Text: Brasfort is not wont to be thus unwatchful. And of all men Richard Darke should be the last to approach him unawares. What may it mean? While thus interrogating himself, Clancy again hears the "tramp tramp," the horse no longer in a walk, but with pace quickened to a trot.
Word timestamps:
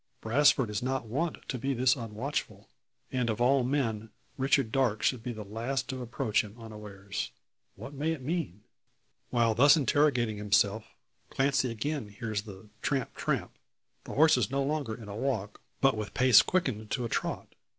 Brasfort 0.19 0.71
is 0.71 0.81
not 0.81 1.05
wont 1.05 1.47
to 1.47 1.59
be 1.59 1.75
thus 1.75 1.95
unwatchful. 1.95 2.67
And 3.11 3.29
of 3.29 3.39
all 3.39 3.63
men 3.63 4.09
Richard 4.35 4.71
Darke 4.71 5.03
should 5.03 5.21
be 5.21 5.31
the 5.31 5.43
last 5.45 5.87
to 5.89 6.01
approach 6.01 6.43
him 6.43 6.59
unawares. 6.59 7.29
What 7.75 7.93
may 7.93 8.11
it 8.11 8.23
mean? 8.23 8.63
While 9.29 9.53
thus 9.53 9.77
interrogating 9.77 10.37
himself, 10.37 10.85
Clancy 11.29 11.69
again 11.69 12.09
hears 12.09 12.41
the 12.41 12.69
"tramp 12.81 13.13
tramp," 13.13 13.51
the 14.05 14.15
horse 14.15 14.49
no 14.49 14.63
longer 14.63 14.95
in 14.95 15.07
a 15.07 15.15
walk, 15.15 15.61
but 15.81 15.95
with 15.95 16.15
pace 16.15 16.41
quickened 16.41 16.89
to 16.89 17.05
a 17.05 17.07
trot. 17.07 17.53